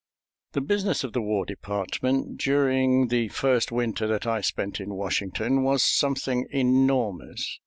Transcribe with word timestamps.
The 0.53 0.61
business 0.61 1.03
of 1.03 1.13
the 1.13 1.21
War 1.21 1.45
Department 1.45 2.39
during 2.39 3.09
the 3.09 3.27
first 3.27 3.71
winter 3.71 4.07
that 4.07 4.25
I 4.25 4.41
spent 4.41 4.79
in 4.79 4.95
Washington 4.95 5.61
was 5.61 5.83
something 5.83 6.47
enormous. 6.49 7.59